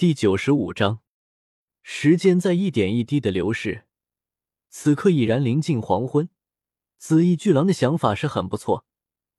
[0.00, 1.00] 第九十五章，
[1.82, 3.84] 时间在一点一滴的流逝，
[4.70, 6.30] 此刻已然临近黄昏。
[6.96, 8.86] 紫翼巨狼的想法是很不错，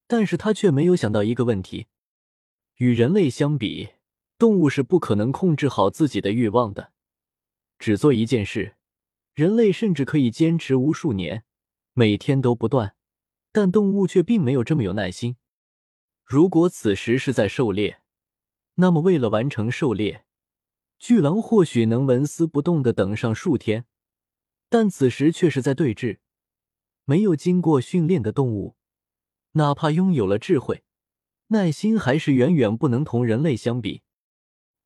[0.06, 1.88] 但是他却没有想到一个问题：
[2.76, 3.94] 与人类相比，
[4.38, 6.94] 动物是不可能控制好自己的欲望的。
[7.80, 8.76] 只做一件事，
[9.34, 11.44] 人类甚至可以坚持无数年，
[11.94, 12.96] 每天都不断，
[13.52, 15.38] 但动物却并没有这么有耐心。
[16.24, 18.04] 如果此时是在狩猎，
[18.76, 20.24] 那么为了完成狩猎，
[21.02, 23.88] 巨狼或许能纹丝不动的等上数天，
[24.70, 26.20] 但此时却是在对峙。
[27.06, 28.76] 没有经过训练的动物，
[29.54, 30.84] 哪怕拥有了智慧，
[31.48, 34.04] 耐心还是远远不能同人类相比。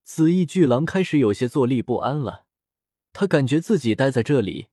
[0.05, 2.45] 紫翼巨狼开始有些坐立不安了，
[3.11, 4.69] 他感觉自己待在这里，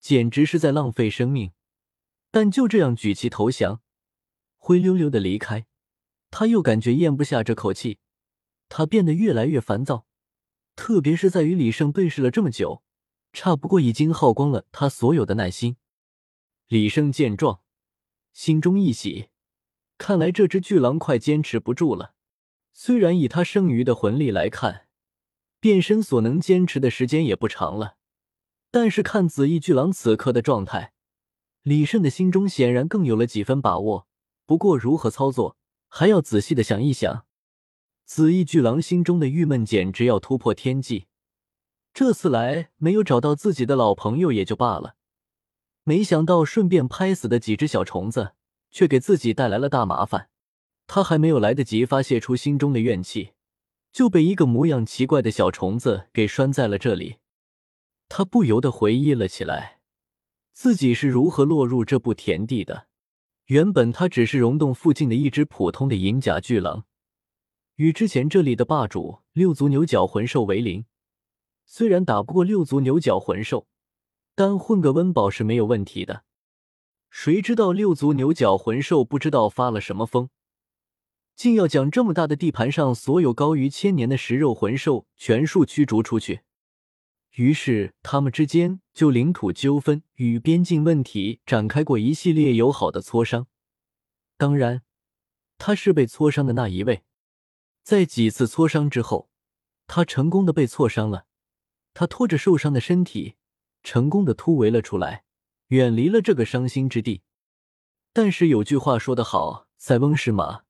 [0.00, 1.52] 简直是在浪费生命。
[2.32, 3.80] 但就这样举旗投降，
[4.58, 5.66] 灰溜溜的离开，
[6.32, 8.00] 他又感觉咽不下这口气，
[8.68, 10.08] 他变得越来越烦躁。
[10.82, 12.82] 特别是在与李胜对视了这么久，
[13.32, 15.76] 差不多已经耗光了他所有的耐心。
[16.66, 17.60] 李胜见状，
[18.32, 19.28] 心中一喜，
[19.96, 22.14] 看来这只巨狼快坚持不住了。
[22.72, 24.88] 虽然以他剩余的魂力来看，
[25.60, 27.94] 变身所能坚持的时间也不长了，
[28.72, 30.94] 但是看紫翼巨狼此刻的状态，
[31.62, 34.08] 李胜的心中显然更有了几分把握。
[34.46, 37.24] 不过如何操作，还要仔细的想一想。
[38.04, 41.06] 紫翼巨狼心中的郁闷简直要突破天际。
[41.94, 44.96] 这次来没有找到自己的老朋友也就罢了，
[45.84, 48.32] 没想到顺便拍死的几只小虫子，
[48.70, 50.28] 却给自己带来了大麻烦。
[50.86, 53.32] 他还没有来得及发泄出心中的怨气，
[53.92, 57.16] 就被一个模样奇怪的小虫子给拴在了这里。
[58.08, 59.80] 他不由得回忆了起来，
[60.52, 62.88] 自己是如何落入这步田地的。
[63.46, 66.84] 原本他只是溶洞附近的一只普通的银甲巨狼。
[67.76, 70.84] 与之前这里的霸主六足牛角魂兽为邻，
[71.64, 73.66] 虽然打不过六足牛角魂兽，
[74.34, 76.24] 但混个温饱是没有问题的。
[77.10, 80.28] 谁知道六足牛角魂兽不知道发了什么疯，
[81.34, 86.42] 竟要将这么大的地盘上所有高于千年的食肉魂兽全数驱逐出去。
[87.36, 93.46] 于是他们之间就领土纠纷与边境问题展开过一系列友好的磋商。
[94.36, 94.82] 当然，
[95.56, 97.02] 他是被磋商的那一位。
[97.82, 99.28] 在几次挫伤之后，
[99.86, 101.26] 他成功的被挫伤了。
[101.94, 103.34] 他拖着受伤的身体，
[103.82, 105.24] 成功的突围了出来，
[105.68, 107.22] 远离了这个伤心之地。
[108.12, 110.62] 但是有句话说得好：“塞翁失马，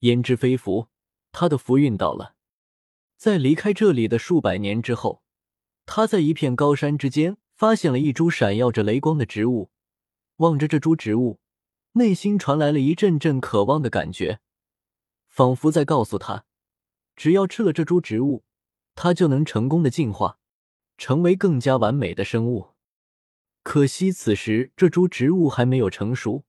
[0.00, 0.88] 焉知非福。”
[1.32, 2.36] 他的福运到了。
[3.16, 5.22] 在离开这里的数百年之后，
[5.86, 9.70] 他在一片高山之间发现了一株闪耀着雷光的植物。
[10.36, 11.40] 望着这株植物，
[11.92, 14.40] 内心传来了一阵阵渴望的感觉，
[15.28, 16.44] 仿佛在告诉他。
[17.22, 18.42] 只要吃了这株植物，
[18.96, 20.40] 它就能成功的进化，
[20.98, 22.70] 成为更加完美的生物。
[23.62, 26.42] 可惜此时这株植物还没有成熟，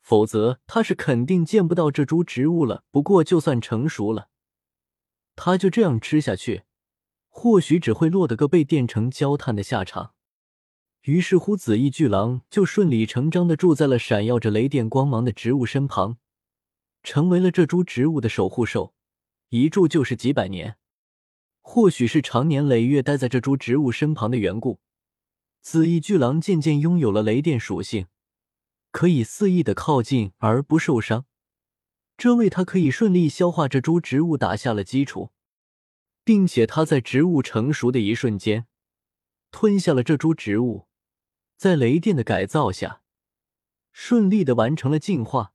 [0.00, 2.84] 否则他是肯定见不到这株植物了。
[2.92, 4.28] 不过就算成熟了，
[5.34, 6.62] 他就这样吃下去，
[7.26, 10.12] 或许只会落得个被电成焦炭的下场。
[11.02, 16.18] 于是乎，紫翼巨狼就顺理成章的住在了闪耀着雷电光芒的植物身旁，
[17.02, 18.94] 成为了这株植物的守护兽。
[19.50, 20.76] 一住就是几百年，
[21.62, 24.80] 或许是常年累月待在这株植物身旁的缘故，
[25.62, 28.08] 紫翼巨狼渐渐拥有了雷电属性，
[28.90, 31.24] 可以肆意的靠近而不受伤，
[32.18, 35.30] 这为他可以顺利消化这株植物打下了基础，
[36.24, 38.66] 并且他在植物成熟的一瞬间，
[39.50, 40.88] 吞下了这株植物，
[41.56, 43.00] 在雷电的改造下，
[43.92, 45.54] 顺利的完成了进化。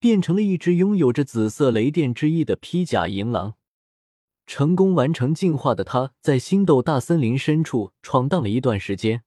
[0.00, 3.54] 变成了一只拥有着紫色雷电之翼的披甲银狼，
[4.46, 9.22] 成功完成进化的他，在星斗大森林深处闯荡了一段时间。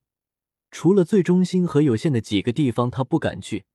[0.72, 3.66] 除了最中心和有限的几个地方他不敢去，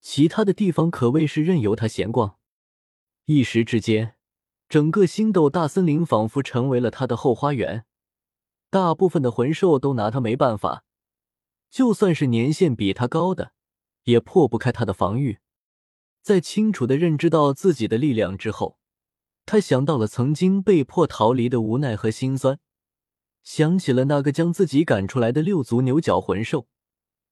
[0.00, 2.38] 其他的地方可谓是任由他闲逛。
[3.26, 4.14] 一时之间，
[4.66, 7.84] 整个星斗大森林仿佛成为了他的后花园。
[8.70, 10.84] 大部分的魂兽都拿他没办法，
[11.70, 13.52] 就算是年限比他高的，
[14.04, 15.38] 也破不开他的防御。
[16.24, 18.78] 在清楚的认知到自己的力量之后，
[19.44, 22.58] 他想到了曾经被迫逃离的无奈和心酸，
[23.42, 26.66] 想起了那个将自己赶出来的六足牛角魂兽，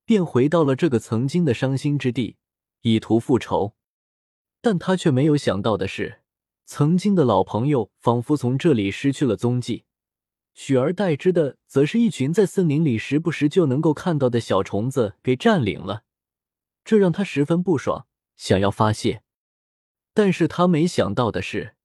[0.05, 2.37] 便回到了这个曾经的伤心之地，
[2.83, 3.75] 以图复仇。
[4.61, 6.21] 但他却没有想到的是，
[6.67, 9.85] 曾经的老朋友仿佛从这里失去了踪迹，
[10.53, 16.05] 取而代之的则是一群在森林里时不时就能够看到的小虫子给占领了，
[16.85, 18.07] 这让他十分不爽。
[18.43, 19.23] 想要发泄，
[20.13, 21.77] 但是他没想到的是，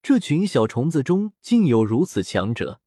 [0.00, 2.80] 这群小虫子中竟有如此强者，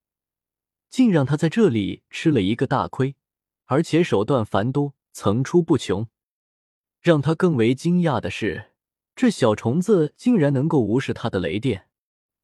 [0.90, 3.18] 竟让他在这里吃了一个大亏，
[3.66, 6.08] 而且手段繁多，层出不穷。
[7.02, 8.72] 让他更为惊讶的是，
[9.14, 11.90] 这小虫子竟然能够无视他的雷电。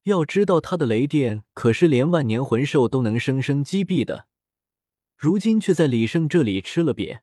[0.03, 4.27] 要知道，他的雷电可是连万年魂兽都能生生击毙的，
[5.15, 7.21] 如今却在李胜这里吃了瘪，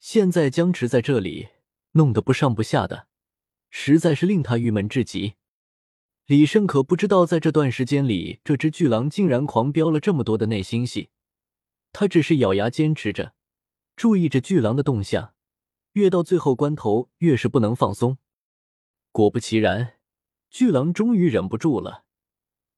[0.00, 1.48] 现在僵持在这里，
[1.96, 3.08] 弄得不上不下的，
[3.70, 5.34] 实在是令他郁闷至极。
[6.26, 11.08] 李胜可不知道，在这段时间里，这只巨狼竟然狂飙了这么多的内心戏。
[11.92, 13.34] 他只是咬牙坚持着，
[13.96, 15.32] 注意着巨狼的动向，
[15.92, 18.18] 越到最后关头，越是不能放松。
[19.12, 19.94] 果不其然，
[20.50, 22.04] 巨狼终于忍不住了，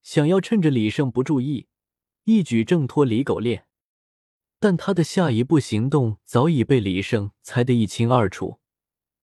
[0.03, 1.67] 想要趁着李胜不注意，
[2.25, 3.67] 一举挣脱李狗链。
[4.61, 8.61] 但他的下一步行动早已被李胜猜得一清二楚，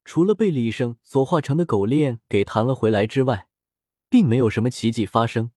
[0.06, 3.50] 除了被李生所化成的狗链给弹了回来之外。
[4.07, 5.52] 并没有什么奇迹发生，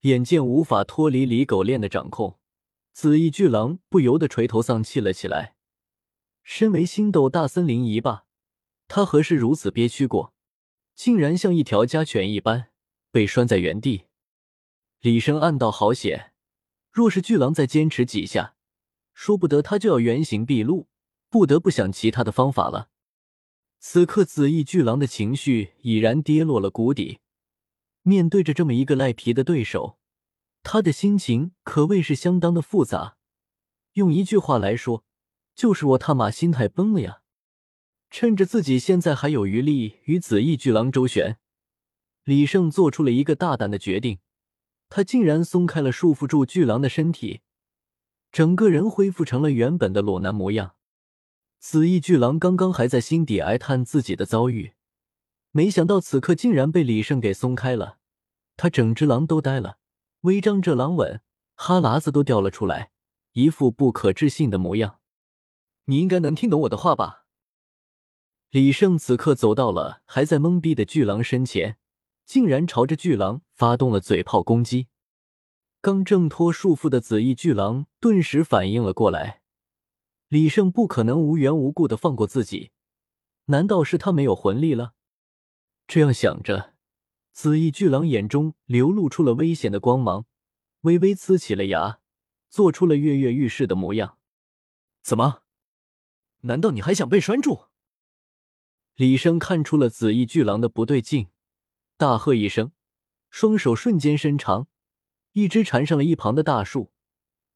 [0.00, 2.38] 眼见无法脱离李狗链的掌控，
[2.92, 5.54] 紫翼巨狼不由得垂头丧气了起来。
[6.42, 8.24] 身为星斗大森林一霸，
[8.88, 10.34] 他何时如此憋屈过？
[10.96, 12.70] 竟然像一条家犬一般
[13.12, 14.06] 被拴在原地。
[15.00, 16.32] 李生暗道：好险！
[16.90, 18.56] 若是巨狼再坚持几下，
[19.14, 20.88] 说不得他就要原形毕露，
[21.28, 22.88] 不得不想其他的方法了。
[23.82, 27.20] 此刻，紫翼巨狼的情绪已然跌落了谷底。
[28.02, 29.98] 面对着这么一个赖皮的对手，
[30.62, 33.16] 他的心情可谓是相当的复杂。
[33.94, 35.04] 用一句话来说，
[35.54, 37.22] 就是我他妈心态崩了呀！
[38.10, 41.38] 趁着自己现在还有余力与紫翼巨狼周旋，
[42.24, 44.18] 李胜做出了一个大胆的决定，
[44.90, 47.40] 他竟然松开了束缚住巨狼的身体，
[48.30, 50.74] 整个人恢复成了原本的裸男模样。
[51.60, 54.72] 紫翼巨狼刚刚还在心底哀叹自己的遭遇。
[55.50, 57.98] 没想到此刻竟然被李胜给松开了，
[58.56, 59.76] 他整只狼都呆了，
[60.22, 61.20] 微张着狼吻，
[61.56, 62.92] 哈喇子都掉了出来，
[63.32, 65.00] 一副不可置信的模样。
[65.84, 67.26] 你应该能听懂我的话吧？
[68.48, 71.76] 李胜此刻走到了还在懵逼的巨狼身前，
[72.24, 74.88] 竟然朝着巨狼发动了嘴炮攻击。
[75.82, 79.39] 刚挣脱束缚的紫翼巨狼顿时反应了过来，
[80.30, 82.70] 李胜不可能无缘无故的放过自己，
[83.46, 84.94] 难道是他没有魂力了？
[85.88, 86.74] 这样想着，
[87.32, 90.26] 紫翼巨狼眼中流露出了危险的光芒，
[90.82, 91.98] 微微呲起了牙，
[92.48, 94.18] 做出了跃跃欲试的模样。
[95.02, 95.42] 怎么？
[96.42, 97.64] 难道你还想被拴住？
[98.94, 101.26] 李生看出了紫翼巨狼的不对劲，
[101.96, 102.70] 大喝一声，
[103.30, 104.68] 双手瞬间伸长，
[105.32, 106.92] 一只缠上了一旁的大树，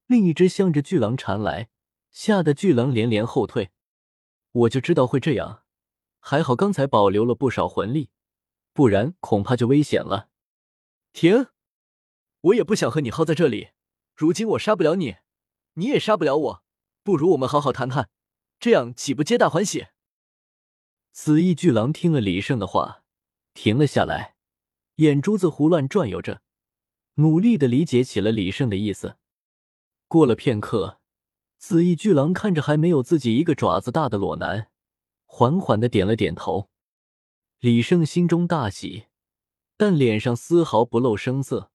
[0.09, 1.69] 另一只向着巨狼缠来，
[2.14, 3.72] 吓得巨狼连连后退。
[4.52, 5.64] 我就知道会这样，
[6.20, 8.08] 还好刚才保留了不少魂力。
[8.72, 10.31] 不然恐怕就危险了。
[11.12, 11.49] 停！
[12.40, 13.70] 我也不想和你耗在这里。
[14.16, 15.16] 如今我杀不了你，
[15.75, 16.64] 你也杀不了我，
[17.02, 18.11] 不如我们好好谈谈，
[18.58, 19.87] 这样岂不皆大欢喜？
[21.12, 23.05] 紫翼巨狼听了李胜的话，
[23.55, 24.34] 停了下来，
[24.96, 26.43] 眼珠子胡乱转悠着，
[27.14, 29.19] 努力的理解起了李胜的意思。
[30.08, 31.00] 过了片刻，
[31.66, 34.69] 紫翼巨狼看着还没有自己一个爪子大的裸男，
[35.25, 36.69] 缓缓的点了点头。
[37.58, 39.06] 李胜心中大喜，
[39.78, 41.72] 但脸上丝毫不露声色。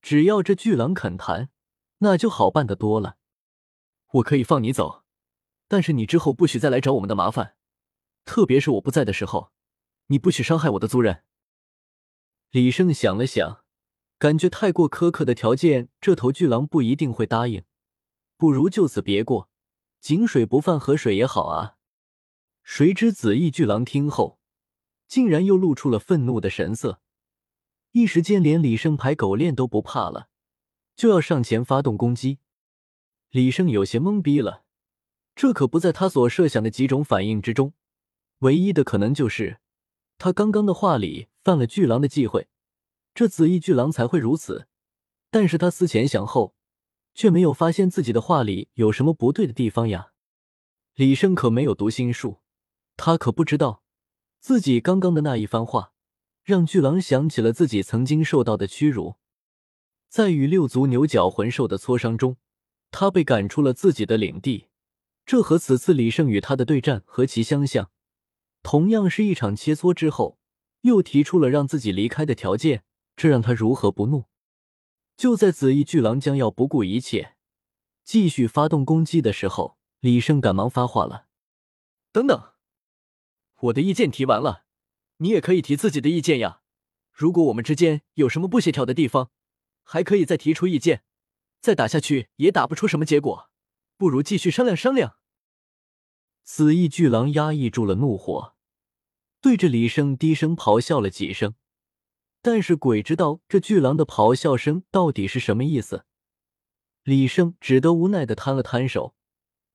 [0.00, 1.50] 只要这巨狼肯谈，
[1.98, 3.18] 那就好办得多了。
[4.12, 5.04] 我可以放你走，
[5.68, 7.56] 但是你之后不许再来找我们的麻烦，
[8.24, 9.52] 特别是我不在的时候，
[10.06, 11.24] 你不许伤害我的族人。
[12.52, 13.66] 李胜想了想，
[14.18, 17.62] 感觉太过苛刻的条件，这头巨狼不一定会答应，
[18.40, 19.50] 不如就此别过，
[20.00, 21.76] 井水不犯河水也好啊。
[22.62, 24.40] 谁知紫翼巨狼听后。
[25.06, 27.00] 竟然又露出了愤怒的神色，
[27.90, 30.28] 一时间连李胜排狗链都不怕了，
[30.94, 32.38] 就要上前发动攻击。
[33.30, 34.62] 李胜有些懵逼了，
[35.34, 37.74] 这可不在他所设想的几种反应之中，
[38.38, 39.58] 唯一的可能就是
[40.16, 42.48] 他刚刚的话里犯了巨狼的忌讳，
[43.12, 44.68] 这紫翼巨狼才会如此。
[45.32, 46.54] 但是他思前想后，
[47.14, 50.12] 却没有发现自己的话里有什么不对的地方呀。
[50.94, 52.40] 李胜可没有读心术，
[52.96, 53.82] 他可不知道。
[54.38, 55.92] 自己刚刚的那一番话，
[56.42, 59.16] 让巨狼想起了自己曾经受到的屈辱。
[60.08, 62.38] 在与六足牛角魂兽的磋商中，
[62.90, 64.68] 他被赶出了自己的领地，
[65.26, 67.90] 这和此次李胜与他的对战何其相像！
[68.62, 70.38] 同样是一场切磋之后，
[70.80, 72.82] 又提出了让自己离开的条件，
[73.14, 74.24] 这让他如何不怒？
[75.20, 77.36] 就在紫翼巨狼将要不顾一切
[78.02, 81.26] 继续发动攻击的时候，李胜赶忙发话了
[82.10, 82.52] ：“等等。”
[83.64, 84.64] 我的意见提完了，
[85.18, 86.62] 你也可以提自己的意见呀。
[87.12, 89.30] 如果我们之间有什么不协调的地方，
[89.82, 91.04] 还可以再提出意见。
[91.60, 93.50] 再打下去也打不出什么结果，
[93.98, 95.16] 不如继续商量商量。
[96.44, 98.54] 紫翼巨狼压抑住了怒火，
[99.42, 101.56] 对着李胜低声咆哮了几声。
[102.42, 106.04] 但是鬼知道这巨狼的咆哮声到底是什么意思。
[107.04, 109.14] 李胜只得无奈的摊了摊手，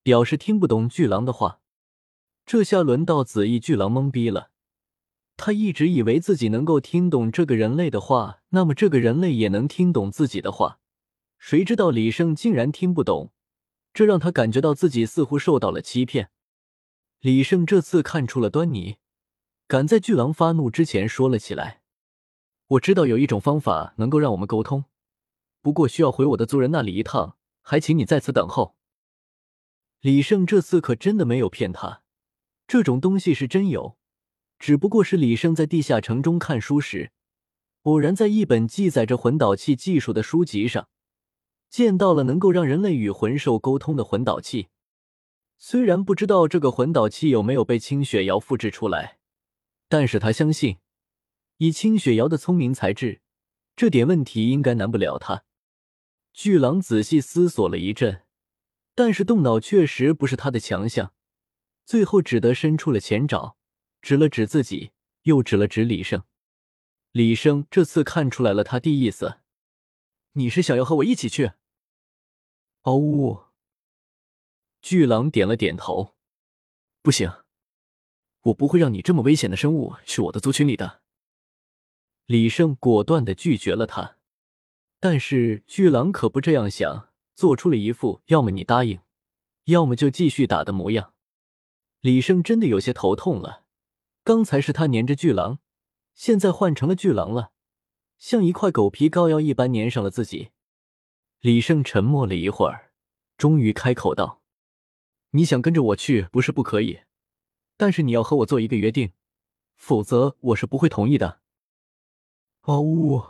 [0.03, 1.61] 表示听不懂巨狼的话。
[2.45, 4.51] 这下轮到紫翼巨狼懵逼了。
[5.37, 10.79] 他一直以为自己能够听懂这个人类的话，那么这个人类也能听懂自己的话。
[11.37, 13.33] 谁知道李胜竟然听不懂，
[13.93, 16.29] 这让他感觉到自己似乎受到了欺骗。
[17.19, 18.97] 李胜这次看出了端倪，
[19.67, 21.81] 赶在巨狼发怒之前说了起来
[22.67, 24.85] ：“我知道有一种方法能够让我们沟通，
[25.61, 28.75] 不过需要回我的族人那里一趟，还请你在此等候。”
[30.01, 32.01] 李胜这次可真的没有骗他，
[32.67, 33.97] 这种东西是真有。
[34.57, 37.11] 只不过是李胜在地下城中看书时，
[37.83, 40.87] 偶然在一本记载着魂导器技术的书籍上，
[41.69, 44.69] 见到了能够让人类与魂兽沟通的魂导器。
[45.57, 49.17] 虽然不知道这个魂导器有没有被清雪瑶复制出来，
[49.89, 50.77] 但是他相信，
[51.57, 53.21] 以清雪瑶的聪明才智，
[53.75, 55.45] 这点问题应该难不了他。
[56.33, 58.23] 巨狼仔细思索了一阵，
[58.93, 61.13] 但是动脑确实不是他的强项，
[61.85, 63.57] 最后只得伸出了前爪。
[64.01, 64.91] 指了指自己，
[65.23, 66.21] 又指了指李胜。
[67.11, 69.39] 李胜这次看出来了他的意思，
[70.33, 71.53] 你是想要和我一起去？
[72.81, 73.45] 嗷呜！
[74.79, 76.15] 巨狼点了点头。
[77.01, 77.31] 不行，
[78.41, 81.01] 我不会让你这么危险的生物去我的族群里的。
[82.25, 84.17] 李胜果断的拒绝了他。
[84.99, 88.99] 但是巨狼可不这样想，做出了一副要么你答应，
[89.65, 91.13] 要么就继续打的模样。
[92.01, 93.65] 李胜真的有些头痛了。
[94.23, 95.59] 刚才是他粘着巨狼，
[96.15, 97.51] 现在换成了巨狼了，
[98.17, 100.49] 像一块狗皮膏药一般粘上了自己。
[101.41, 102.91] 李胜沉默了一会儿，
[103.37, 104.41] 终于开口道
[105.31, 107.01] ：“你想跟着我去，不是不可以，
[107.77, 109.11] 但是你要和我做一个约定，
[109.75, 111.41] 否则我是不会同意的。”
[112.67, 113.23] 嗷呜！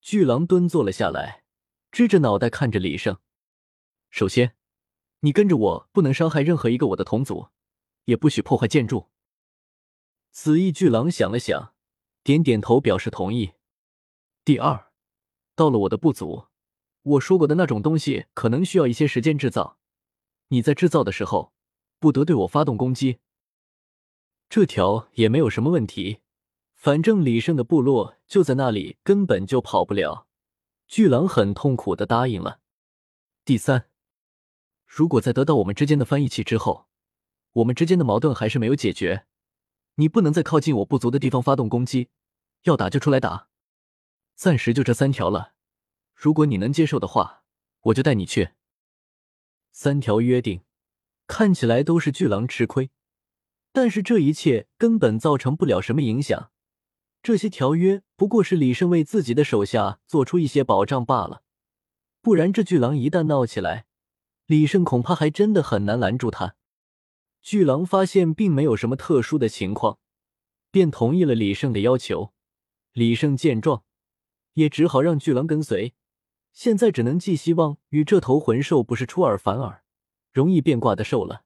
[0.00, 1.42] 巨狼蹲坐了下来，
[1.90, 3.18] 支着脑袋看着李胜。
[4.08, 4.54] 首先，
[5.18, 7.48] 你跟着我，不能伤害任何一个我的同族，
[8.04, 9.08] 也不许破坏建筑。
[10.30, 11.74] 紫翼巨狼想了想，
[12.22, 13.54] 点点头表示同意。
[14.44, 14.92] 第二，
[15.56, 16.46] 到了我的部族，
[17.02, 19.76] 我说过的那种东西可能需要一些时间制造，
[20.50, 21.52] 你在制造的时候
[21.98, 23.18] 不得对我发动攻击。
[24.48, 26.20] 这条也没有什么问题，
[26.78, 30.28] 反正李胜的部落就在那里，根本就跑不了。
[30.86, 32.60] 巨狼很痛苦的答应了。
[33.44, 33.86] 第三，
[34.86, 36.86] 如果在得到我们之间的翻译器之后，
[37.54, 39.26] 我们之间的矛盾还是没有解决。
[39.96, 42.10] 你不能在靠近我部族的地方发动攻击，
[42.62, 43.48] 要打就出来打。
[44.36, 45.54] 暂时就这三条了，
[46.14, 47.42] 如果你能接受的话，
[47.80, 48.50] 我就带你去。
[49.72, 50.62] 三条约定
[51.26, 52.92] 看起来都是巨狼吃亏，
[53.72, 56.52] 但是这一切根本造成不了什么影响。
[57.22, 61.42] 这些条约不过是李胜为自己的手下做出一些保障罢了，
[62.22, 63.86] 不然这巨狼一旦闹起来，
[64.46, 66.54] 李胜恐怕还真的很难拦住他。
[67.42, 69.98] 巨狼发现并没有什么特殊的情况，
[70.70, 72.32] 便同意了李胜的要求。
[72.92, 73.84] 李胜见状，
[74.54, 75.94] 也只好让巨狼跟随。
[76.52, 79.84] 现在只能寄希望于这头魂兽不是出尔反尔、
[80.32, 81.44] 容易变卦的兽了。